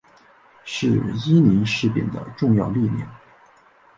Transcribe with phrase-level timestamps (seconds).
[0.65, 3.07] 是伊宁事变的重要力量。